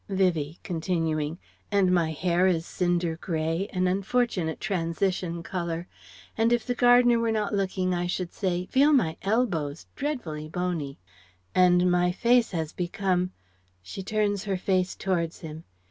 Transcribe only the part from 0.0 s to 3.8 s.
Vivie (continuing):... "And my hair is cinder grey